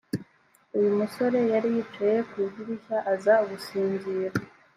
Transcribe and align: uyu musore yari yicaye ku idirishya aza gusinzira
uyu 0.77 0.91
musore 0.99 1.39
yari 1.53 1.67
yicaye 1.75 2.17
ku 2.29 2.35
idirishya 2.45 2.97
aza 3.13 3.35
gusinzira 3.49 4.37